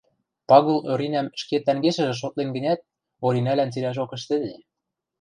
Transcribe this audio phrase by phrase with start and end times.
[0.49, 2.79] Пагул Оринӓм ӹшке тӓнгешӹжӹ шотлен гӹнят,
[3.25, 4.53] Оринӓлӓн цилӓжок ӹштӹде.